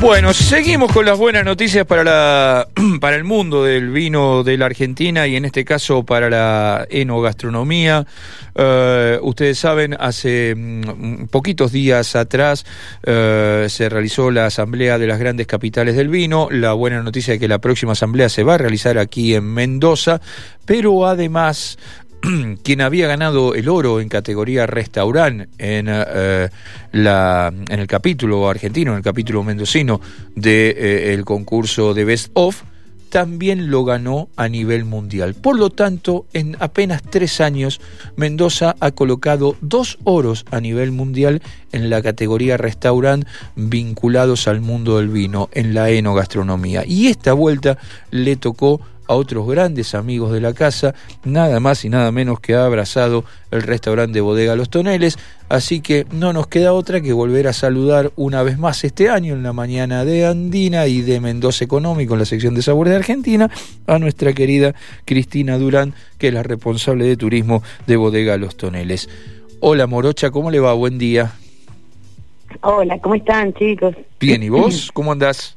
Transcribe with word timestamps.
Bueno, 0.00 0.32
seguimos 0.32 0.90
con 0.92 1.04
las 1.04 1.18
buenas 1.18 1.44
noticias 1.44 1.84
para, 1.84 2.02
la, 2.02 2.68
para 3.02 3.16
el 3.16 3.24
mundo 3.24 3.64
del 3.64 3.90
vino 3.90 4.42
de 4.42 4.56
la 4.56 4.64
Argentina 4.64 5.26
y 5.26 5.36
en 5.36 5.44
este 5.44 5.62
caso 5.62 6.04
para 6.04 6.30
la 6.30 6.86
enogastronomía. 6.88 8.06
Eh, 8.54 9.18
ustedes 9.20 9.58
saben, 9.58 9.94
hace 10.00 10.54
mm, 10.56 11.26
poquitos 11.26 11.70
días 11.70 12.16
atrás 12.16 12.64
eh, 13.02 13.66
se 13.68 13.90
realizó 13.90 14.30
la 14.30 14.46
asamblea 14.46 14.96
de 14.96 15.06
las 15.06 15.18
grandes 15.18 15.46
capitales 15.46 15.96
del 15.96 16.08
vino. 16.08 16.48
La 16.50 16.72
buena 16.72 17.02
noticia 17.02 17.34
es 17.34 17.40
que 17.40 17.46
la 17.46 17.58
próxima 17.58 17.92
asamblea 17.92 18.30
se 18.30 18.42
va 18.42 18.54
a 18.54 18.58
realizar 18.58 18.96
aquí 18.96 19.34
en 19.34 19.44
Mendoza, 19.52 20.22
pero 20.64 21.06
además 21.06 21.76
quien 22.62 22.80
había 22.80 23.06
ganado 23.06 23.54
el 23.54 23.68
oro 23.68 24.00
en 24.00 24.08
categoría 24.08 24.66
restaurant 24.66 25.48
en, 25.58 25.86
eh, 25.88 26.48
la, 26.92 27.52
en 27.68 27.80
el 27.80 27.86
capítulo 27.86 28.48
argentino, 28.48 28.92
en 28.92 28.98
el 28.98 29.04
capítulo 29.04 29.42
mendocino 29.42 30.00
del 30.34 30.42
de, 30.42 31.14
eh, 31.14 31.22
concurso 31.24 31.94
de 31.94 32.04
Best 32.04 32.30
of, 32.34 32.62
también 33.10 33.70
lo 33.70 33.84
ganó 33.84 34.28
a 34.36 34.48
nivel 34.48 34.84
mundial. 34.84 35.34
Por 35.34 35.58
lo 35.58 35.70
tanto, 35.70 36.26
en 36.32 36.56
apenas 36.60 37.02
tres 37.02 37.40
años, 37.40 37.80
Mendoza 38.16 38.76
ha 38.80 38.92
colocado 38.92 39.56
dos 39.60 39.98
oros 40.04 40.46
a 40.50 40.60
nivel 40.60 40.92
mundial 40.92 41.42
en 41.72 41.90
la 41.90 42.02
categoría 42.02 42.56
restaurant 42.56 43.26
vinculados 43.56 44.46
al 44.46 44.60
mundo 44.60 44.98
del 44.98 45.08
vino, 45.08 45.50
en 45.52 45.74
la 45.74 45.90
enogastronomía. 45.90 46.84
Y 46.86 47.08
esta 47.08 47.32
vuelta 47.32 47.78
le 48.10 48.36
tocó 48.36 48.80
a 49.10 49.14
otros 49.14 49.44
grandes 49.48 49.96
amigos 49.96 50.30
de 50.30 50.40
la 50.40 50.54
casa, 50.54 50.94
nada 51.24 51.58
más 51.58 51.84
y 51.84 51.88
nada 51.88 52.12
menos 52.12 52.38
que 52.38 52.54
ha 52.54 52.64
abrazado 52.64 53.24
el 53.50 53.62
restaurante 53.62 54.20
Bodega 54.20 54.54
Los 54.54 54.70
Toneles, 54.70 55.18
así 55.48 55.80
que 55.80 56.06
no 56.12 56.32
nos 56.32 56.46
queda 56.46 56.72
otra 56.72 57.00
que 57.00 57.12
volver 57.12 57.48
a 57.48 57.52
saludar 57.52 58.12
una 58.14 58.44
vez 58.44 58.56
más 58.56 58.84
este 58.84 59.08
año 59.08 59.34
en 59.34 59.42
la 59.42 59.52
mañana 59.52 60.04
de 60.04 60.26
Andina 60.26 60.86
y 60.86 61.02
de 61.02 61.18
Mendoza 61.18 61.64
Económico 61.64 62.14
en 62.14 62.20
la 62.20 62.24
sección 62.24 62.54
de 62.54 62.62
sabores 62.62 62.92
de 62.92 62.98
Argentina 62.98 63.50
a 63.88 63.98
nuestra 63.98 64.32
querida 64.32 64.76
Cristina 65.04 65.58
Durán, 65.58 65.92
que 66.16 66.28
es 66.28 66.34
la 66.34 66.44
responsable 66.44 67.04
de 67.04 67.16
turismo 67.16 67.64
de 67.88 67.96
Bodega 67.96 68.36
Los 68.36 68.56
Toneles. 68.56 69.08
Hola 69.58 69.88
Morocha, 69.88 70.30
¿cómo 70.30 70.52
le 70.52 70.60
va? 70.60 70.72
Buen 70.74 70.98
día. 70.98 71.32
Hola, 72.60 72.96
¿cómo 73.00 73.16
están 73.16 73.54
chicos? 73.54 73.96
Bien, 74.20 74.40
¿y 74.40 74.50
vos? 74.50 74.90
¿Cómo 74.94 75.10
andás? 75.10 75.56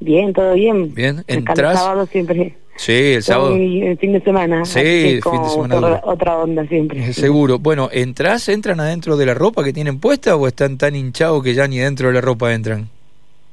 Bien, 0.00 0.32
todo 0.32 0.54
bien. 0.54 0.94
Bien, 0.94 1.24
¿entras? 1.26 1.72
El 1.72 1.78
sábado 1.78 2.06
siempre. 2.06 2.56
Sí, 2.76 3.12
el 3.12 3.22
sábado. 3.22 3.54
el 3.54 3.98
fin 3.98 4.14
de 4.14 4.20
semana. 4.22 4.64
Sí, 4.64 4.78
el 4.78 5.22
fin 5.22 5.42
de 5.42 5.48
semana. 5.50 5.76
Otra, 5.76 6.00
otra, 6.04 6.36
onda 6.38 6.66
siempre. 6.66 7.12
Seguro. 7.12 7.58
Bueno, 7.58 7.90
¿entras, 7.92 8.48
entran 8.48 8.80
adentro 8.80 9.18
de 9.18 9.26
la 9.26 9.34
ropa 9.34 9.62
que 9.62 9.74
tienen 9.74 10.00
puesta 10.00 10.34
o 10.34 10.46
están 10.46 10.78
tan 10.78 10.96
hinchados 10.96 11.42
que 11.44 11.52
ya 11.52 11.68
ni 11.68 11.78
dentro 11.78 12.08
de 12.08 12.14
la 12.14 12.22
ropa 12.22 12.54
entran? 12.54 12.88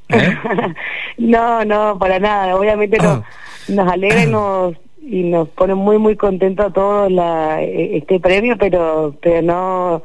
¿Eh? 0.07 0.37
no, 1.17 1.65
no, 1.65 1.99
para 1.99 2.19
nada. 2.19 2.55
Obviamente 2.55 2.97
nos, 3.01 3.23
nos 3.67 3.91
alegra 3.91 4.23
y 4.23 4.27
nos, 4.27 4.75
y 5.01 5.23
nos 5.23 5.49
pone 5.49 5.75
muy, 5.75 5.97
muy 5.97 6.15
contentos 6.15 6.67
a 6.67 6.69
todos 6.69 7.11
la, 7.11 7.61
e, 7.61 7.97
este 7.97 8.21
premio, 8.21 8.55
pero, 8.57 9.13
pero 9.21 9.41
no 9.41 10.03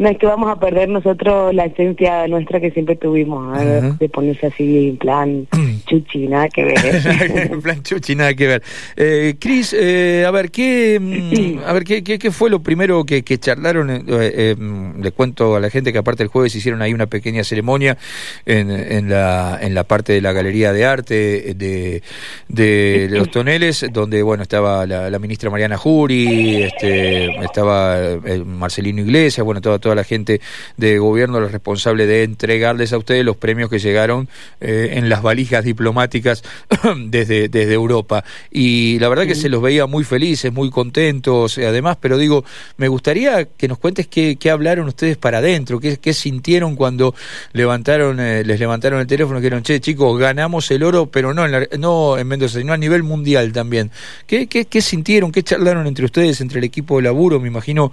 no 0.00 0.08
es 0.08 0.16
que 0.16 0.24
vamos 0.24 0.50
a 0.50 0.58
perder 0.58 0.88
nosotros 0.88 1.54
la 1.54 1.66
esencia 1.66 2.26
nuestra 2.26 2.58
que 2.58 2.70
siempre 2.70 2.96
tuvimos, 2.96 3.54
de 3.98 4.08
ponerse 4.08 4.46
así 4.46 4.88
en 4.88 4.96
plan 4.96 5.46
chuchi, 5.86 6.26
nada 6.26 6.48
que 6.48 6.64
ver. 6.64 6.78
en 7.52 7.60
plan 7.60 7.82
chuchi, 7.82 8.14
nada 8.14 8.32
que 8.32 8.46
ver. 8.46 8.62
Eh, 8.96 9.34
Cris, 9.38 9.76
eh, 9.78 10.24
a 10.26 10.30
ver, 10.30 10.50
¿qué, 10.50 10.98
mm, 10.98 11.68
a 11.68 11.72
ver 11.74 11.84
¿qué, 11.84 12.02
qué, 12.02 12.30
fue 12.30 12.48
lo 12.48 12.62
primero 12.62 13.04
que, 13.04 13.22
que 13.22 13.36
charlaron? 13.36 13.90
Eh, 13.90 14.02
eh 14.08 14.56
mm, 14.58 15.02
le 15.02 15.12
cuento 15.12 15.56
a 15.56 15.60
la 15.60 15.68
gente 15.68 15.92
que 15.92 15.98
aparte 15.98 16.22
el 16.22 16.30
jueves 16.30 16.54
hicieron 16.54 16.80
ahí 16.80 16.94
una 16.94 17.06
pequeña 17.06 17.44
ceremonia 17.44 17.98
en, 18.46 18.70
en, 18.70 19.10
la, 19.10 19.58
en 19.60 19.74
la 19.74 19.84
parte 19.84 20.14
de 20.14 20.22
la 20.22 20.32
Galería 20.32 20.72
de 20.72 20.86
Arte 20.86 21.54
de, 21.54 22.02
de, 22.48 23.08
Los 23.10 23.30
Toneles, 23.30 23.84
donde 23.92 24.22
bueno 24.22 24.44
estaba 24.44 24.86
la, 24.86 25.18
ministra 25.18 25.50
Mariana 25.50 25.76
Jury, 25.76 26.62
este, 26.62 27.26
estaba 27.44 27.98
Marcelino 28.46 29.02
Iglesias, 29.02 29.44
bueno, 29.44 29.60
todo 29.60 29.89
a 29.92 29.94
la 29.94 30.04
gente 30.04 30.40
de 30.76 30.98
gobierno, 30.98 31.40
los 31.40 31.52
responsables 31.52 32.08
de 32.08 32.24
entregarles 32.24 32.92
a 32.92 32.98
ustedes 32.98 33.24
los 33.24 33.36
premios 33.36 33.70
que 33.70 33.78
llegaron 33.78 34.28
eh, 34.60 34.92
en 34.94 35.08
las 35.08 35.22
valijas 35.22 35.64
diplomáticas 35.64 36.42
desde, 37.06 37.48
desde 37.48 37.72
Europa. 37.72 38.24
Y 38.50 38.98
la 38.98 39.08
verdad 39.08 39.26
que 39.26 39.34
se 39.34 39.48
los 39.48 39.62
veía 39.62 39.86
muy 39.86 40.04
felices, 40.04 40.52
muy 40.52 40.70
contentos, 40.70 41.58
eh, 41.58 41.66
además, 41.66 41.96
pero 42.00 42.18
digo, 42.18 42.44
me 42.76 42.88
gustaría 42.88 43.44
que 43.44 43.68
nos 43.68 43.78
cuentes 43.78 44.06
qué, 44.06 44.36
qué 44.36 44.50
hablaron 44.50 44.88
ustedes 44.88 45.16
para 45.16 45.38
adentro, 45.38 45.80
qué, 45.80 45.98
qué 45.98 46.12
sintieron 46.12 46.76
cuando 46.76 47.14
levantaron, 47.52 48.20
eh, 48.20 48.44
les 48.44 48.60
levantaron 48.60 49.00
el 49.00 49.06
teléfono 49.06 49.38
y 49.38 49.42
dijeron, 49.42 49.62
che, 49.62 49.80
chicos, 49.80 50.18
ganamos 50.18 50.70
el 50.70 50.82
oro, 50.82 51.06
pero 51.06 51.34
no 51.34 51.46
en, 51.46 51.68
no 51.80 52.18
en 52.18 52.26
Mendoza, 52.26 52.58
sino 52.58 52.72
a 52.72 52.76
nivel 52.76 53.02
mundial 53.02 53.52
también. 53.52 53.90
¿Qué, 54.26 54.46
qué, 54.46 54.66
qué 54.66 54.80
sintieron, 54.82 55.32
qué 55.32 55.42
charlaron 55.42 55.86
entre 55.86 56.04
ustedes, 56.04 56.40
entre 56.40 56.58
el 56.58 56.64
equipo 56.64 56.96
de 56.96 57.02
laburo? 57.02 57.40
Me 57.40 57.48
imagino 57.48 57.92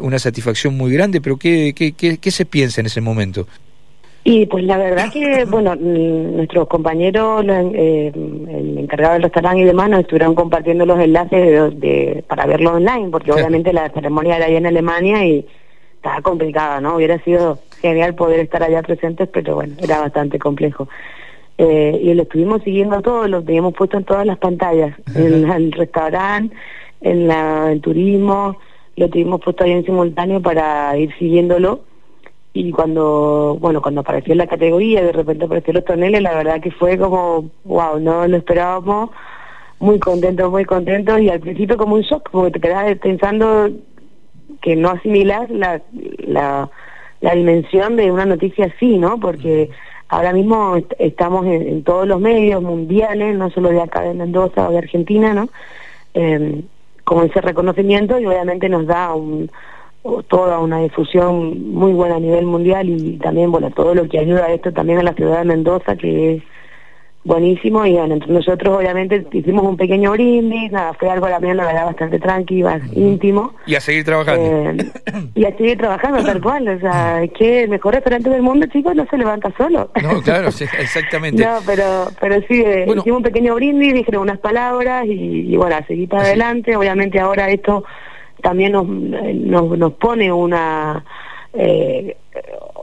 una 0.00 0.18
satisfacción 0.18 0.76
muy 0.76 0.92
grande, 0.92 1.20
pero 1.20 1.29
¿qué, 1.36 1.74
qué, 1.74 1.92
qué, 2.18 2.30
se 2.30 2.44
piensa 2.44 2.80
en 2.80 2.86
ese 2.86 3.00
momento? 3.00 3.46
Y 4.22 4.46
pues 4.46 4.64
la 4.64 4.76
verdad 4.76 5.10
que, 5.10 5.46
bueno, 5.46 5.74
nuestros 5.76 6.68
compañeros, 6.68 7.44
eh, 7.48 8.12
el 8.14 8.78
encargado 8.78 9.14
del 9.14 9.22
restaurante 9.22 9.62
y 9.62 9.64
demás, 9.64 9.88
nos 9.88 10.00
estuvieron 10.00 10.34
compartiendo 10.34 10.84
los 10.84 11.00
enlaces 11.00 11.80
de, 11.80 12.22
para 12.28 12.46
verlo 12.46 12.74
online, 12.74 13.08
porque 13.10 13.32
obviamente 13.32 13.72
la 13.72 13.88
ceremonia 13.90 14.36
era 14.36 14.46
allá 14.46 14.58
en 14.58 14.66
Alemania 14.66 15.24
y 15.24 15.46
estaba 15.96 16.20
complicada, 16.20 16.80
¿no? 16.80 16.96
Hubiera 16.96 17.18
sido 17.24 17.58
genial 17.80 18.14
poder 18.14 18.40
estar 18.40 18.62
allá 18.62 18.82
presentes, 18.82 19.28
pero 19.32 19.54
bueno, 19.54 19.74
era 19.80 20.00
bastante 20.00 20.38
complejo. 20.38 20.88
Eh, 21.56 22.00
y 22.02 22.14
lo 22.14 22.22
estuvimos 22.22 22.62
siguiendo 22.62 23.02
todo, 23.02 23.28
lo 23.28 23.42
teníamos 23.42 23.74
puesto 23.74 23.98
en 23.98 24.04
todas 24.04 24.24
las 24.24 24.38
pantallas, 24.38 24.96
en 25.14 25.50
el 25.50 25.72
restaurante, 25.72 26.56
en 27.02 27.28
la, 27.28 27.70
el 27.70 27.82
turismo, 27.82 28.56
lo 29.00 29.08
tuvimos 29.08 29.40
puesto 29.40 29.64
ahí 29.64 29.72
en 29.72 29.84
simultáneo 29.84 30.42
para 30.42 30.96
ir 30.98 31.10
siguiéndolo. 31.18 31.80
Y 32.52 32.70
cuando 32.70 33.56
bueno 33.58 33.80
cuando 33.80 34.02
apareció 34.02 34.34
la 34.34 34.46
categoría 34.46 35.02
de 35.02 35.12
repente 35.12 35.44
apareció 35.44 35.72
los 35.72 35.84
toneles 35.84 36.20
la 36.20 36.34
verdad 36.34 36.60
que 36.60 36.72
fue 36.72 36.98
como 36.98 37.50
wow 37.64 37.98
no 37.98 38.28
lo 38.28 38.36
esperábamos. 38.36 39.10
Muy 39.78 39.98
contentos 39.98 40.50
muy 40.50 40.66
contentos 40.66 41.18
y 41.20 41.30
al 41.30 41.40
principio 41.40 41.78
como 41.78 41.94
un 41.94 42.02
shock 42.02 42.28
porque 42.30 42.50
te 42.50 42.60
quedas 42.60 42.98
pensando 42.98 43.70
que 44.60 44.76
no 44.76 44.90
asimilas 44.90 45.48
la, 45.48 45.80
la, 46.18 46.68
la 47.22 47.34
dimensión 47.34 47.96
de 47.96 48.12
una 48.12 48.26
noticia 48.26 48.66
así 48.66 48.98
no 48.98 49.18
porque 49.18 49.70
ahora 50.08 50.34
mismo 50.34 50.76
estamos 50.98 51.46
en, 51.46 51.82
todos 51.84 52.06
los 52.06 52.20
medios 52.20 52.62
mundiales 52.62 53.34
no 53.38 53.48
solo 53.50 53.70
de 53.70 53.80
acá 53.80 54.02
de 54.02 54.12
Mendoza 54.12 54.68
o 54.68 54.72
de 54.72 54.78
Argentina 54.78 55.32
no 55.32 55.48
eh, 56.12 56.62
como 57.10 57.24
ese 57.24 57.40
reconocimiento 57.40 58.20
y 58.20 58.26
obviamente 58.26 58.68
nos 58.68 58.86
da 58.86 59.12
un, 59.12 59.50
toda 60.28 60.60
una 60.60 60.78
difusión 60.78 61.72
muy 61.72 61.92
buena 61.92 62.14
a 62.14 62.20
nivel 62.20 62.46
mundial 62.46 62.88
y 62.88 63.18
también, 63.18 63.50
bueno, 63.50 63.72
todo 63.72 63.96
lo 63.96 64.08
que 64.08 64.20
ayuda 64.20 64.44
a 64.44 64.52
esto 64.52 64.72
también 64.72 65.00
a 65.00 65.02
la 65.02 65.14
ciudad 65.14 65.40
de 65.40 65.44
Mendoza, 65.44 65.96
que 65.96 66.36
es 66.36 66.42
buenísimo 67.22 67.84
y 67.84 67.92
bueno, 67.92 68.16
nosotros 68.28 68.78
obviamente 68.78 69.26
hicimos 69.32 69.64
un 69.64 69.76
pequeño 69.76 70.12
brindis, 70.12 70.72
nada, 70.72 70.94
fue 70.94 71.10
algo 71.10 71.28
también 71.28 71.56
la 71.56 71.66
verdad 71.66 71.86
bastante 71.86 72.18
tranquilo, 72.18 72.70
íntimo. 72.92 73.54
Y 73.66 73.74
a 73.74 73.80
seguir 73.80 74.04
trabajando. 74.04 74.42
Eh, 74.42 74.92
y 75.34 75.44
a 75.44 75.56
seguir 75.56 75.76
trabajando 75.76 76.24
tal 76.24 76.40
cual, 76.40 76.66
o 76.68 76.80
sea, 76.80 77.22
es 77.22 77.32
que 77.32 77.64
el 77.64 77.70
mejor 77.70 77.94
restaurante 77.94 78.30
del 78.30 78.42
mundo, 78.42 78.66
chicos, 78.66 78.94
no 78.94 79.06
se 79.06 79.18
levanta 79.18 79.52
solo. 79.56 79.90
No, 80.02 80.22
claro, 80.22 80.48
exactamente. 80.78 81.44
no, 81.44 81.58
pero, 81.66 82.08
pero 82.20 82.36
sí, 82.48 82.62
eh, 82.64 82.86
hicimos 82.86 83.18
un 83.18 83.22
pequeño 83.22 83.54
brindis, 83.54 83.92
dijeron 83.92 84.22
unas 84.22 84.38
palabras 84.38 85.04
y, 85.06 85.54
bueno, 85.56 85.76
a 85.76 85.86
seguir 85.86 86.08
para 86.08 86.22
adelante, 86.22 86.74
obviamente 86.74 87.20
ahora 87.20 87.50
esto 87.50 87.84
también 88.42 88.72
nos, 88.72 88.86
nos, 88.86 89.78
nos 89.78 89.92
pone 89.94 90.32
una... 90.32 91.04
Eh, 91.52 92.16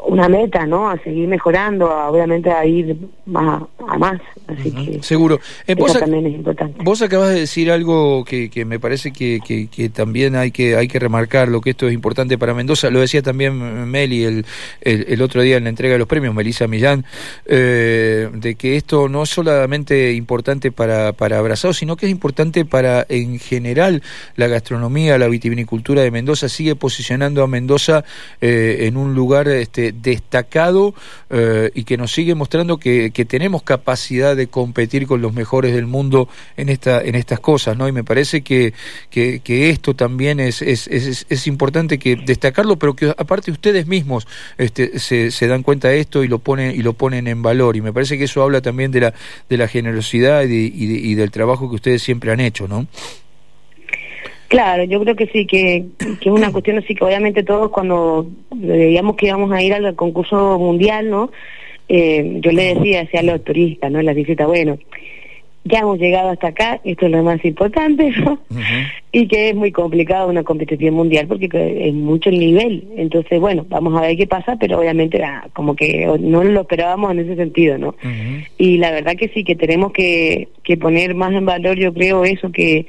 una 0.07 0.29
meta, 0.29 0.66
¿no? 0.66 0.90
A 0.90 0.97
seguir 1.00 1.28
mejorando, 1.28 1.90
obviamente 2.07 2.50
a 2.50 2.65
ir 2.65 2.98
más 3.25 3.63
a 3.88 3.98
más. 3.98 4.21
Así 4.48 4.71
que 4.71 5.04
seguro. 5.04 5.39
Eh, 5.68 5.75
vos, 5.75 5.94
también 5.94 6.25
es 6.25 6.33
importante. 6.33 6.81
Vos 6.83 7.01
acabas 7.01 7.30
de 7.30 7.42
decir 7.42 7.69
algo 7.69 8.24
que, 8.24 8.50
que 8.50 8.63
me 8.63 8.80
parece 8.80 9.12
que, 9.12 9.39
que, 9.45 9.89
también 9.89 10.36
hay 10.36 10.51
que 10.51 10.75
hay 10.75 10.88
que 10.88 11.00
remarcar 11.00 11.50
lo 11.50 11.62
que 11.62 11.71
esto 11.71 11.88
es 11.88 11.94
importante 11.94 12.38
para 12.38 12.54
Mendoza. 12.54 12.89
Lo 12.89 13.01
decía 13.01 13.21
también 13.21 13.89
Meli 13.89 14.24
el, 14.24 14.45
el, 14.81 15.21
otro 15.21 15.42
día 15.42 15.57
en 15.57 15.65
la 15.65 15.69
entrega 15.69 15.94
de 15.94 16.00
los 16.00 16.07
premios, 16.07 16.33
Melissa 16.33 16.68
Millán, 16.68 17.06
eh, 17.45 18.30
de 18.33 18.56
que 18.56 18.77
esto 18.77 19.10
no 19.10 19.24
es 19.24 19.30
solamente 19.30 20.13
importante 20.13 20.71
para 20.71 21.12
para 21.13 21.38
Abrazado, 21.38 21.74
sino 21.74 21.98
que 21.98 22.06
es 22.06 22.12
importante 22.12 22.63
para 22.63 23.06
en 23.10 23.39
general 23.39 24.01
la 24.36 24.48
gastronomía, 24.48 25.18
la 25.18 25.27
vitivinicultura 25.27 26.01
de 26.01 26.12
Mendoza 26.12 26.48
sigue 26.48 26.75
posicionando 26.75 27.44
a 27.44 27.48
Mendoza 27.48 28.06
eh, 28.39 28.77
en 28.81 28.98
un 28.98 29.13
lugar 29.13 29.48
este, 29.50 29.94
destacado 30.02 30.94
y 31.74 31.84
que 31.84 31.98
nos 31.98 32.12
sigue 32.12 32.36
mostrando 32.36 32.78
que, 32.78 33.12
tenemos 33.28 33.64
capacidad 33.64 34.36
de 34.36 34.48
competir 34.48 35.08
con 35.08 35.22
los 35.22 35.34
mejores 35.34 35.74
del 35.74 35.86
mundo 35.86 36.30
en 36.56 36.70
esta 36.70 37.02
en 37.02 37.16
estas 37.16 37.40
cosas, 37.40 37.78
¿no? 37.78 37.88
Y 37.88 37.92
me 37.92 38.04
parece 38.04 38.42
que, 38.42 38.74
que, 39.10 39.70
esto 39.70 39.96
también 39.96 40.40
es 40.40 40.62
es, 40.62 40.88
es, 40.88 41.48
importante 41.48 41.98
que 41.98 42.16
destacarlo, 42.16 42.78
pero 42.78 42.96
que 42.96 43.14
aparte 43.18 43.52
ustedes 43.52 43.88
mismos 43.88 44.28
este, 44.58 45.00
se, 45.00 45.48
dan 45.48 45.64
cuenta 45.64 45.90
de 45.90 46.00
esto 46.00 46.24
y 46.24 46.28
lo 46.28 46.40
ponen 46.40 46.76
y 46.76 46.82
lo 46.82 46.94
ponen 46.94 47.28
en 47.28 47.42
valor. 47.42 47.76
Y 47.76 47.82
me 47.82 47.94
parece 47.94 48.18
que 48.18 48.26
eso 48.26 48.44
habla 48.44 48.62
también 48.62 48.92
de 48.92 49.02
la 49.02 49.14
de 49.50 49.58
la 49.58 49.68
generosidad 49.68 50.44
y, 50.46 50.72
y 50.74 51.16
del 51.16 51.32
trabajo 51.32 51.70
que 51.70 51.76
ustedes 51.76 52.02
siempre 52.02 52.32
han 52.32 52.40
hecho, 52.40 52.68
¿no? 52.68 52.88
Claro, 54.48 54.84
yo 54.84 55.02
creo 55.02 55.16
que 55.16 55.28
sí, 55.28 55.46
que, 55.46 55.86
que 56.00 56.30
es 56.30 56.36
una 56.36 56.52
cuestión 56.52 56.78
así 56.78 56.96
que 56.96 57.04
obviamente 57.04 57.44
todos 57.44 57.70
cuando 57.70 58.28
veíamos 58.52 59.16
que 59.16 59.28
íbamos 59.28 59.52
a 59.52 59.62
ir 59.62 59.74
al 59.74 59.96
concurso 59.96 60.58
mundial, 60.58 61.10
¿no? 61.10 61.32
Eh, 61.90 62.40
yo 62.42 62.52
le 62.52 62.76
decía 62.76 63.02
hacia 63.02 63.24
los 63.24 63.44
turistas, 63.44 63.92
¿no? 63.92 64.00
En 64.00 64.06
las 64.06 64.16
visitas, 64.16 64.48
bueno, 64.48 64.78
ya 65.66 65.80
hemos 65.80 66.00
llegado 66.00 66.30
hasta 66.30 66.48
acá, 66.48 66.80
esto 66.84 67.06
es 67.06 67.12
lo 67.12 67.24
más 67.24 67.44
importante, 67.44 68.12
¿no? 68.12 68.40
Y 69.12 69.28
que 69.28 69.50
es 69.50 69.56
muy 69.56 69.72
complicado 69.72 70.30
una 70.30 70.44
competición 70.44 70.94
mundial 70.94 71.28
porque 71.28 71.50
es 71.88 71.94
mucho 71.94 72.30
el 72.30 72.40
nivel. 72.40 72.88
Entonces, 72.96 73.40
bueno, 73.40 73.66
vamos 73.68 73.98
a 73.98 74.02
ver 74.02 74.16
qué 74.16 74.28
pasa, 74.28 74.56
pero 74.58 74.80
obviamente 74.80 75.22
ah, 75.24 75.48
como 75.54 75.76
que 75.76 76.06
no 76.20 76.44
lo 76.44 76.62
esperábamos 76.62 77.12
en 77.12 77.20
ese 77.20 77.36
sentido, 77.36 77.78
¿no? 77.78 77.96
Y 78.58 78.78
la 78.78 78.92
verdad 78.92 79.16
que 79.18 79.30
sí, 79.30 79.44
que 79.44 79.56
tenemos 79.56 79.92
que, 79.92 80.50
que 80.64 80.78
poner 80.78 81.16
más 81.16 81.34
en 81.34 81.46
valor, 81.46 81.78
yo 81.78 81.94
creo, 81.94 82.24
eso 82.24 82.52
que 82.52 82.86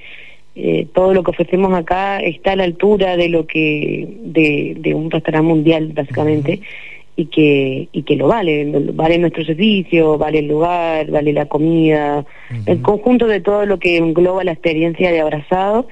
eh, 0.60 0.88
todo 0.92 1.14
lo 1.14 1.22
que 1.22 1.30
ofrecemos 1.30 1.72
acá 1.72 2.18
está 2.18 2.52
a 2.52 2.56
la 2.56 2.64
altura 2.64 3.16
de 3.16 3.28
lo 3.28 3.46
que 3.46 4.08
de, 4.24 4.74
de 4.76 4.92
un 4.92 5.08
restaurante 5.08 5.46
mundial 5.46 5.92
básicamente 5.94 6.60
y 7.14 7.26
que 7.26 7.88
y 7.92 8.02
que 8.02 8.16
lo 8.16 8.26
vale. 8.26 8.66
Vale 8.92 9.18
nuestro 9.18 9.44
servicio 9.44 10.18
vale 10.18 10.40
el 10.40 10.48
lugar 10.48 11.08
vale 11.12 11.32
la 11.32 11.46
comida. 11.46 12.26
El 12.66 12.82
conjunto 12.82 13.28
de 13.28 13.40
todo 13.40 13.66
lo 13.66 13.78
que 13.78 13.98
engloba 13.98 14.42
la 14.42 14.50
experiencia 14.50 15.12
de 15.12 15.20
abrazado 15.20 15.86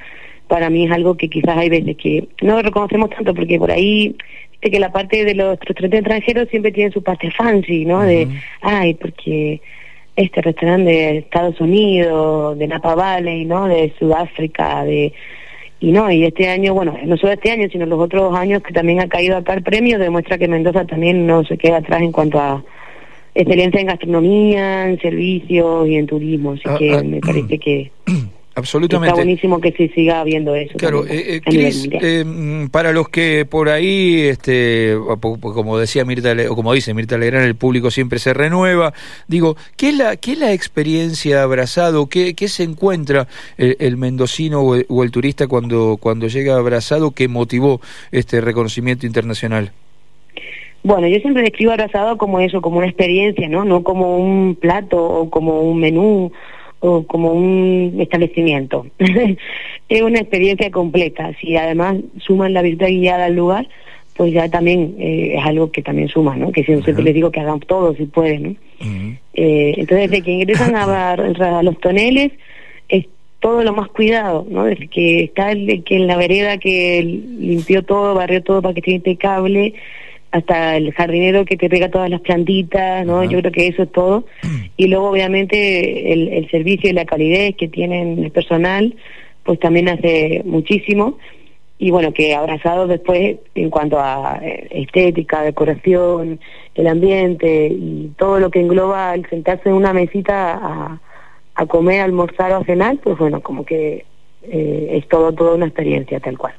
para 0.49 0.69
mí 0.69 0.87
es 0.87 0.91
algo 0.91 1.17
que 1.17 1.29
quizás 1.29 1.57
hay 1.57 1.69
veces 1.69 1.97
que 1.97 2.27
no 2.43 2.61
reconocemos 2.61 3.11
tanto 3.11 3.35
porque 3.35 3.61
por 3.61 3.71
ahí 3.71 4.17
viste 4.51 4.71
que 4.73 4.81
la 4.81 4.91
parte 4.91 5.25
de 5.25 5.35
los 5.35 5.61
restaurantes 5.61 6.01
extranjeros 6.01 6.49
siempre 6.49 6.73
tienen 6.73 6.93
su 6.93 7.05
parte 7.05 7.31
fancy 7.31 7.85
no 7.85 8.03
de 8.03 8.27
ay 8.63 8.95
porque 8.95 9.61
este 10.17 10.41
restaurante 10.41 10.91
de 10.91 11.19
Estados 11.19 11.61
Unidos, 11.61 12.59
de 12.59 12.67
Napa 12.67 12.95
Valley, 12.95 13.45
¿no? 13.45 13.69
De 13.69 13.93
Sudáfrica, 13.99 14.85
de 14.85 15.13
y 15.79 15.93
no, 15.93 16.11
y 16.11 16.25
este 16.25 16.49
año, 16.49 16.73
bueno, 16.73 16.97
no 17.05 17.17
solo 17.19 17.35
este 17.35 17.51
año, 17.51 17.69
sino 17.71 17.85
los 17.85 18.01
otros 18.01 18.35
años 18.35 18.63
que 18.63 18.73
también 18.73 19.01
ha 19.01 19.09
caído 19.09 19.37
acá 19.37 19.53
el 19.53 19.63
premio, 19.63 19.99
demuestra 19.99 20.39
que 20.39 20.49
Mendoza 20.49 20.87
también 20.87 21.27
no 21.27 21.45
se 21.45 21.59
queda 21.59 21.79
atrás 21.79 22.01
en 22.01 22.13
cuanto 22.13 22.41
a 22.41 22.65
excelencia 23.35 23.81
en 23.81 23.87
gastronomía, 23.87 24.89
en 24.89 24.99
servicios 24.99 25.87
y 25.87 25.97
en 25.97 26.07
turismo, 26.07 26.53
así 26.53 26.63
ah, 26.65 26.77
que 26.79 26.95
ah, 26.95 27.03
me 27.03 27.21
parece 27.21 27.59
que 27.59 27.91
Absolutamente. 28.57 29.09
Está 29.09 29.17
buenísimo 29.17 29.61
que 29.61 29.71
se 29.73 29.89
siga 29.89 30.25
viendo 30.25 30.55
eso. 30.55 30.73
Claro, 30.79 31.07
eh, 31.07 31.43
eh, 31.45 31.85
eh 31.93 32.69
para 32.71 32.91
los 32.93 33.11
que 33.11 33.45
por 33.45 33.69
ahí, 33.69 34.23
este, 34.23 34.97
como 35.21 35.79
decía 35.79 36.07
Mirta, 36.07 36.35
o 36.49 36.57
como 36.57 36.73
dice 36.73 36.95
Mirta 36.95 37.19
Legrán, 37.19 37.43
el 37.43 37.55
público 37.55 37.91
siempre 37.91 38.19
se 38.19 38.33
renueva. 38.33 38.95
Digo, 39.29 39.57
¿qué 39.77 39.91
es 39.91 39.99
la, 39.99 40.17
qué 40.17 40.33
es 40.33 40.39
la 40.39 40.55
experiencia 40.55 41.43
abrazado? 41.43 42.07
¿Qué, 42.07 42.33
qué 42.33 42.49
se 42.49 42.63
encuentra 42.63 43.29
el, 43.59 43.99
mendocino 43.99 44.63
o 44.63 45.03
el, 45.03 45.11
turista 45.11 45.47
cuando, 45.49 45.99
cuando 46.01 46.27
llega 46.27 46.57
abrazado 46.57 47.11
que 47.11 47.29
motivó 47.29 47.83
este 48.11 48.41
reconocimiento 48.41 49.05
internacional? 49.05 49.73
Bueno, 50.83 51.09
yo 51.09 51.19
siempre 51.19 51.43
describo 51.43 51.73
abrazado 51.73 52.17
como 52.17 52.41
eso, 52.41 52.63
como 52.63 52.79
una 52.79 52.87
experiencia, 52.87 53.51
¿no? 53.51 53.67
No 53.67 53.83
como 53.83 54.17
un 54.17 54.55
plato 54.55 54.97
o 54.97 55.29
como 55.29 55.61
un 55.61 55.79
menú 55.79 56.33
o 56.81 57.07
como 57.07 57.33
un 57.33 57.97
establecimiento. 58.01 58.87
es 59.89 60.03
una 60.03 60.21
experiencia 60.21 60.71
completa. 60.71 61.33
Si 61.41 61.57
además 61.57 61.97
suman 62.19 62.53
la 62.53 62.63
visita 62.63 62.87
guiada 62.87 63.27
al 63.27 63.37
lugar, 63.37 63.69
pues 64.17 64.33
ya 64.33 64.49
también 64.49 64.95
eh, 64.99 65.35
es 65.37 65.45
algo 65.45 65.71
que 65.71 65.83
también 65.83 66.09
suma, 66.09 66.37
¿no? 66.37 66.51
Que 66.51 66.65
siempre 66.65 66.95
les 67.03 67.15
digo 67.15 67.31
que 67.31 67.41
hagan 67.41 67.61
todo 67.61 67.95
si 67.95 68.07
pueden, 68.07 68.43
¿no? 68.43 68.57
eh, 69.35 69.75
entonces, 69.77 70.11
desde 70.11 70.23
que 70.23 70.33
ingresan 70.33 70.75
a, 70.75 71.13
a, 71.59 71.63
los 71.63 71.79
toneles, 71.81 72.33
es 72.89 73.07
todo 73.41 73.63
lo 73.63 73.75
más 73.75 73.89
cuidado, 73.89 74.47
¿no? 74.49 74.65
Desde 74.65 74.89
que 74.89 75.25
está 75.25 75.53
el 75.53 75.85
que 75.85 75.97
en 75.97 76.07
la 76.07 76.17
vereda 76.17 76.59
que 76.59 77.03
limpió 77.03 77.83
todo, 77.83 78.15
barrió 78.15 78.43
todo 78.43 78.63
para 78.63 78.75
que 78.75 78.81
esté 78.81 78.93
impecable, 78.93 79.75
hasta 80.31 80.77
el 80.77 80.93
jardinero 80.93 81.45
que 81.45 81.57
te 81.57 81.69
pega 81.69 81.91
todas 81.91 82.11
las 82.11 82.21
plantitas, 82.21 83.07
¿no? 83.07 83.25
Yo 83.25 83.39
creo 83.41 83.53
que 83.53 83.69
eso 83.69 83.85
es 83.85 83.93
todo. 83.93 84.25
Y 84.79 84.89
luego, 84.89 85.09
obviamente, 85.09 86.13
el, 86.13 86.29
el 86.29 86.51
servicio 86.51 86.91
y 86.91 86.93
la 86.93 87.07
calidez 87.07 87.57
que 87.57 87.67
tienen 87.67 88.23
el 88.23 88.31
personal, 88.31 88.95
pues 89.43 89.59
también 89.59 89.89
hace 89.89 90.43
muchísimo. 90.45 91.17
Y 91.79 91.91
bueno, 91.91 92.13
que 92.13 92.35
abrazados 92.35 92.89
después 92.89 93.37
en 93.55 93.71
cuanto 93.71 93.99
a 93.99 94.39
eh, 94.43 94.69
estética, 94.71 95.43
decoración, 95.43 96.41
el 96.75 96.87
ambiente 96.87 97.69
y 97.69 98.13
todo 98.19 98.39
lo 98.39 98.51
que 98.51 98.61
engloba 98.61 99.15
el 99.15 99.27
sentarse 99.31 99.71
en 99.71 99.77
una 99.77 99.95
mesita 99.95 100.55
a, 100.55 101.01
a 101.55 101.67
comer, 101.67 102.03
almorzar 102.03 102.53
o 102.53 102.57
a 102.57 102.65
cenar, 102.65 102.99
pues 102.99 103.17
bueno, 103.17 103.41
como 103.41 103.65
que 103.65 104.05
eh, 104.43 104.89
es 104.93 105.09
todo, 105.09 105.33
toda 105.33 105.55
una 105.55 105.67
experiencia 105.67 106.21
tal 106.21 106.39
cual. 106.39 106.55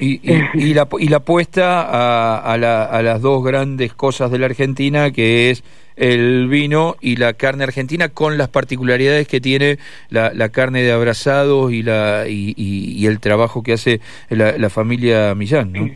Y, 0.00 0.20
y, 0.54 0.72
la, 0.72 0.88
y 0.98 1.08
la 1.08 1.18
apuesta 1.18 1.82
a, 1.82 2.38
a, 2.38 2.56
la, 2.56 2.84
a, 2.84 3.02
las 3.02 3.20
dos 3.20 3.44
grandes 3.44 3.92
cosas 3.92 4.30
de 4.30 4.38
la 4.38 4.46
Argentina, 4.46 5.10
que 5.10 5.50
es 5.50 5.62
el 5.96 6.48
vino 6.48 6.96
y 7.02 7.16
la 7.16 7.34
carne 7.34 7.64
argentina, 7.64 8.08
con 8.08 8.38
las 8.38 8.48
particularidades 8.48 9.28
que 9.28 9.42
tiene 9.42 9.78
la, 10.08 10.32
la 10.32 10.48
carne 10.48 10.82
de 10.82 10.92
abrazados 10.92 11.70
y, 11.70 11.82
la, 11.82 12.24
y, 12.26 12.54
y, 12.56 13.06
el 13.06 13.20
trabajo 13.20 13.62
que 13.62 13.74
hace 13.74 14.00
la, 14.30 14.56
la 14.56 14.70
familia 14.70 15.34
Millán, 15.34 15.72
¿no? 15.72 15.90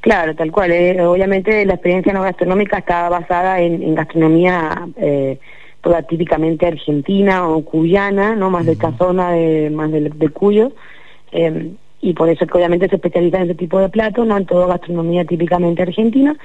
Claro, 0.00 0.34
tal 0.34 0.50
cual. 0.50 0.70
Eh, 0.72 1.00
obviamente 1.04 1.66
la 1.66 1.74
experiencia 1.74 2.14
no 2.14 2.22
gastronómica 2.22 2.78
está 2.78 3.10
basada 3.10 3.60
en, 3.60 3.82
en 3.82 3.94
gastronomía 3.94 4.88
eh, 4.96 5.38
toda 5.82 6.02
típicamente 6.02 6.66
argentina 6.66 7.46
o 7.48 7.64
cuyana, 7.64 8.34
no 8.34 8.48
más 8.50 8.64
de 8.64 8.72
esta 8.72 8.92
zona 8.92 9.32
de 9.32 9.70
más 9.70 9.90
de, 9.90 10.08
de 10.08 10.28
Cuyo. 10.30 10.72
Eh, 11.32 11.72
y 12.00 12.12
por 12.12 12.28
eso 12.28 12.46
que 12.46 12.58
obviamente 12.58 12.88
se 12.88 12.96
especializa 12.96 13.38
en 13.38 13.44
ese 13.44 13.54
tipo 13.54 13.78
de 13.78 13.88
platos, 13.88 14.26
no 14.26 14.36
en 14.36 14.46
toda 14.46 14.66
gastronomía 14.66 15.24
típicamente 15.24 15.82
argentina, 15.82 16.36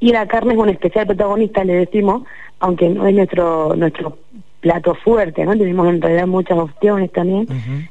y 0.00 0.12
la 0.12 0.26
carne 0.26 0.54
es 0.54 0.58
un 0.58 0.68
especial 0.68 1.06
protagonista, 1.06 1.64
le 1.64 1.74
decimos, 1.74 2.22
aunque 2.60 2.88
no 2.88 3.06
es 3.06 3.14
nuestro 3.14 3.74
nuestro 3.74 4.18
plato 4.60 4.94
fuerte, 4.94 5.44
¿no? 5.44 5.56
Tenemos 5.56 5.88
en 5.88 6.02
realidad 6.02 6.26
muchas 6.26 6.58
opciones 6.58 7.12
también 7.12 7.46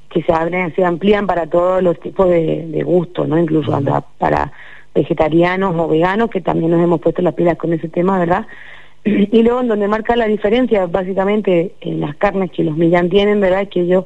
que 0.09 0.21
se 0.21 0.33
abren, 0.33 0.75
se 0.75 0.83
amplían 0.83 1.25
para 1.25 1.47
todos 1.47 1.81
los 1.81 1.99
tipos 1.99 2.29
de, 2.29 2.67
de 2.67 2.83
gustos, 2.83 3.27
¿no? 3.27 3.37
Incluso 3.37 3.71
para 4.17 4.51
vegetarianos 4.93 5.75
o 5.77 5.87
veganos, 5.87 6.29
que 6.29 6.41
también 6.41 6.71
nos 6.71 6.81
hemos 6.81 6.99
puesto 6.99 7.21
las 7.21 7.35
pilas 7.35 7.57
con 7.57 7.71
ese 7.71 7.87
tema, 7.87 8.19
¿verdad? 8.19 8.45
Y 9.05 9.43
luego 9.43 9.61
en 9.61 9.67
donde 9.67 9.87
marca 9.87 10.15
la 10.15 10.27
diferencia, 10.27 10.85
básicamente, 10.87 11.73
en 11.81 12.01
las 12.01 12.15
carnes 12.17 12.51
que 12.51 12.63
los 12.63 12.75
Millán 12.75 13.09
tienen, 13.09 13.39
¿verdad? 13.39 13.61
Es 13.61 13.69
que 13.69 13.81
ellos 13.81 14.05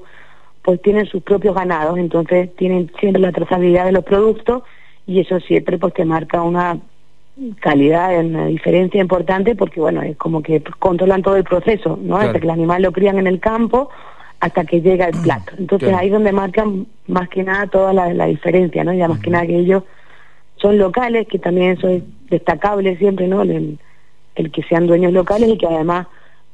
pues 0.64 0.82
tienen 0.82 1.06
sus 1.08 1.24
propios 1.24 1.56
ganados, 1.56 1.98
entonces 1.98 2.56
tienen 2.56 2.92
siempre 3.00 3.22
la 3.22 3.32
trazabilidad 3.32 3.86
de 3.86 3.94
los 3.94 4.04
productos 4.04 4.64
y 5.08 5.20
eso 5.20 5.40
siempre 5.40 5.78
pues 5.78 5.94
te 5.94 6.06
marca 6.06 6.42
una 6.42 6.80
calidad, 7.60 8.20
una 8.20 8.46
diferencia 8.46 9.02
importante 9.02 9.56
porque 9.56 9.80
bueno, 9.80 10.02
es 10.02 10.18
como 10.18 10.44
que 10.44 10.62
controlan 10.80 11.24
todo 11.24 11.38
el 11.38 11.44
proceso, 11.44 11.98
¿no? 12.02 12.20
Desde 12.20 12.40
que 12.40 12.46
el 12.46 12.52
animal 12.52 12.84
lo 12.84 12.92
crían 12.92 13.18
en 13.18 13.28
el 13.28 13.40
campo 13.40 13.90
hasta 14.40 14.66
que 14.66 14.82
llega 14.82 15.08
el 15.08 15.22
plato. 15.22 15.54
Entonces 15.58 15.94
ahí 15.94 16.08
es 16.08 16.14
donde 16.14 16.32
marcan 16.32 16.88
más 17.08 17.30
que 17.30 17.44
nada 17.44 17.68
toda 17.68 17.94
la, 17.94 18.14
la 18.14 18.26
diferencia, 18.26 18.84
¿no? 18.84 18.94
Ya 18.94 19.08
más 19.08 19.20
que 19.20 19.30
nada 19.30 19.46
que 19.46 19.58
ellos 19.58 19.84
son 20.58 20.78
locales, 20.78 21.28
que 21.28 21.40
también 21.40 21.72
eso 21.72 21.88
es 21.88 22.04
destacable 22.30 22.98
siempre, 22.98 23.28
¿no? 23.28 23.42
El, 23.42 23.80
el 24.36 24.52
que 24.52 24.64
sean 24.64 24.88
dueños 24.88 25.14
locales 25.14 25.50
y 25.50 25.58
que 25.58 25.68
además 25.68 26.08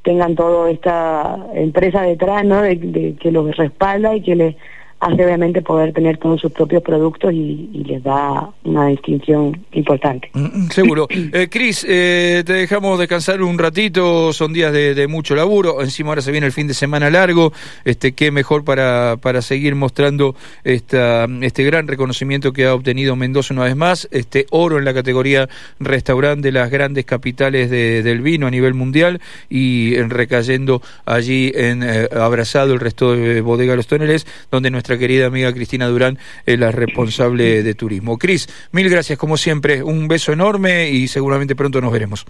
tengan 0.08 0.36
toda 0.36 0.70
esta 0.70 1.36
empresa 1.52 2.00
detrás, 2.00 2.42
¿no? 2.42 2.62
De, 2.62 3.14
que 3.20 3.30
los 3.30 3.54
respalda 3.54 4.16
y 4.16 4.22
que 4.22 4.36
les 4.36 4.56
hace 5.00 5.24
obviamente 5.24 5.62
poder 5.62 5.92
tener 5.92 6.18
todos 6.18 6.40
sus 6.40 6.52
propios 6.52 6.82
productos 6.82 7.32
y, 7.32 7.68
les 7.88 8.02
da 8.02 8.50
una 8.64 8.88
distinción 8.88 9.64
importante. 9.72 10.30
Mm, 10.34 10.64
mm, 10.64 10.70
seguro. 10.70 11.06
Eh, 11.30 11.48
Cris, 11.50 11.84
eh, 11.88 12.42
te 12.46 12.54
dejamos 12.54 12.98
descansar 12.98 13.42
un 13.42 13.58
ratito, 13.58 14.32
son 14.32 14.52
días 14.52 14.72
de, 14.72 15.06
mucho 15.08 15.34
laburo, 15.34 15.82
encima 15.82 16.10
ahora 16.10 16.22
se 16.22 16.32
viene 16.32 16.46
el 16.46 16.52
fin 16.52 16.66
de 16.66 16.74
semana 16.74 17.10
largo, 17.10 17.52
este 17.84 18.12
qué 18.12 18.30
mejor 18.30 18.64
para, 18.64 19.16
para 19.20 19.42
seguir 19.42 19.74
mostrando 19.74 20.34
esta, 20.64 21.26
este 21.42 21.64
gran 21.64 21.86
reconocimiento 21.86 22.52
que 22.52 22.64
ha 22.64 22.74
obtenido 22.74 23.14
Mendoza 23.14 23.52
una 23.52 23.64
vez 23.64 23.76
más, 23.76 24.08
este 24.10 24.46
oro 24.50 24.78
en 24.78 24.84
la 24.84 24.94
categoría 24.94 25.48
restaurante 25.80 26.48
de 26.48 26.52
las 26.52 26.70
grandes 26.70 27.04
capitales 27.04 27.70
del 27.70 28.20
vino 28.20 28.46
a 28.46 28.50
nivel 28.50 28.74
mundial 28.74 29.20
y 29.50 29.96
recayendo 30.02 30.82
allí 31.04 31.52
en 31.54 31.82
eh, 31.82 32.08
abrazado 32.12 32.72
el 32.72 32.80
resto 32.80 33.14
de 33.14 33.40
Bodega 33.40 33.76
Los 33.76 33.86
Toneles, 33.86 34.26
donde 34.50 34.70
nuestra 34.70 34.87
nuestra 34.88 35.06
querida 35.06 35.26
amiga 35.26 35.52
Cristina 35.52 35.86
Durán 35.86 36.18
es 36.46 36.58
la 36.58 36.70
responsable 36.70 37.62
de 37.62 37.74
turismo. 37.74 38.16
Cris, 38.16 38.48
mil 38.72 38.88
gracias 38.88 39.18
como 39.18 39.36
siempre, 39.36 39.82
un 39.82 40.08
beso 40.08 40.32
enorme 40.32 40.88
y 40.88 41.08
seguramente 41.08 41.54
pronto 41.54 41.78
nos 41.82 41.92
veremos. 41.92 42.24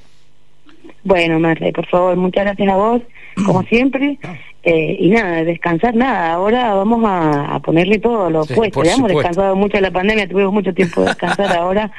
Bueno, 1.05 1.39
Marley, 1.39 1.71
por 1.71 1.87
favor, 1.87 2.17
muchas 2.17 2.47
gracias 2.47 2.69
a 2.69 2.75
vos, 2.75 3.03
como 3.47 3.63
siempre. 3.71 4.19
Eh, 4.65 4.97
y 4.99 5.11
nada, 5.11 5.45
descansar 5.45 5.95
nada. 5.95 6.33
Ahora 6.33 6.75
vamos 6.75 7.05
a, 7.07 7.61
ponerle 7.61 8.01
todo 8.01 8.29
lo 8.29 8.45
puesto. 8.45 8.83
Ya 8.83 8.95
hemos 8.95 9.09
descansado 9.09 9.55
mucho 9.55 9.77
de 9.77 9.83
la 9.83 9.93
pandemia, 9.93 10.29
tuvimos 10.29 10.53
mucho 10.53 10.75
tiempo 10.75 11.03
de 11.03 11.09
descansar 11.09 11.53
ahora. 11.57 11.93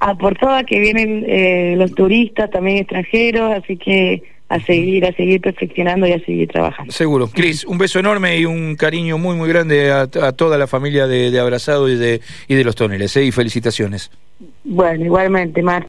A 0.00 0.16
por 0.16 0.36
todas 0.36 0.64
que 0.64 0.80
vienen 0.80 1.24
eh, 1.28 1.74
los 1.76 1.94
turistas, 1.94 2.50
también 2.50 2.78
extranjeros, 2.78 3.62
así 3.62 3.76
que 3.76 4.24
a 4.48 4.60
seguir, 4.60 5.04
a 5.06 5.12
seguir 5.12 5.40
perfeccionando 5.40 6.06
y 6.06 6.12
a 6.12 6.24
seguir 6.24 6.48
trabajando. 6.48 6.92
Seguro. 6.92 7.28
Cris, 7.28 7.64
un 7.64 7.78
beso 7.78 7.98
enorme 7.98 8.38
y 8.38 8.44
un 8.44 8.76
cariño 8.76 9.18
muy, 9.18 9.36
muy 9.36 9.48
grande 9.48 9.90
a, 9.90 10.06
toda 10.06 10.58
la 10.58 10.66
familia 10.66 11.06
de, 11.06 11.30
de 11.30 11.40
Abrazado 11.40 11.88
y 11.88 11.96
de, 11.96 12.20
y 12.48 12.54
de 12.54 12.64
los 12.64 12.74
Toneles, 12.74 13.16
¿eh? 13.16 13.24
y 13.24 13.32
felicitaciones. 13.32 14.10
Bueno, 14.64 15.04
igualmente, 15.04 15.62
Marta. 15.62 15.82